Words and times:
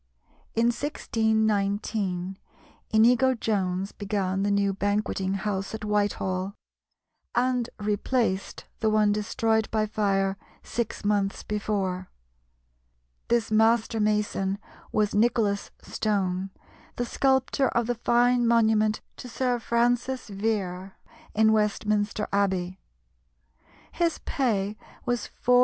In 0.55 0.69
1619 0.71 2.39
Inigo 2.89 3.35
Jones 3.35 3.91
began 3.91 4.41
the 4.41 4.49
new 4.49 4.73
Banqueting 4.73 5.35
House 5.35 5.75
at 5.75 5.85
Whitehall, 5.85 6.55
and 7.35 7.69
replaced 7.77 8.65
the 8.79 8.89
one 8.89 9.11
destroyed 9.11 9.69
by 9.69 9.85
fire 9.85 10.37
six 10.63 11.05
months 11.05 11.43
before. 11.43 12.09
This 13.27 13.51
master 13.51 13.99
mason 13.99 14.57
was 14.91 15.13
Nicholas 15.13 15.69
Stone, 15.83 16.49
the 16.95 17.05
sculptor 17.05 17.67
of 17.67 17.85
the 17.85 17.93
fine 17.93 18.47
monument 18.47 19.01
to 19.17 19.29
Sir 19.29 19.59
Francis 19.59 20.29
Vere 20.29 20.95
in 21.35 21.51
Westminster 21.53 22.27
Abbey. 22.33 22.79
His 23.91 24.17
pay 24.25 24.77
was 25.05 25.29
4s. 25.45 25.59